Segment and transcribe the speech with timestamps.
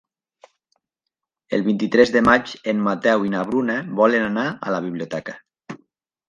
[1.57, 5.37] El vint-i-tres de maig en Mateu i na Bruna volen anar a la biblioteca.